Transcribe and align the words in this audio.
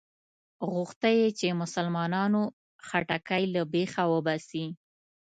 غوښته 0.71 1.09
یې 1.19 1.27
چې 1.39 1.47
مسلمانانو 1.61 2.41
خټکی 2.87 3.43
له 3.53 3.61
بېخه 3.73 4.03
وباسي. 4.13 4.65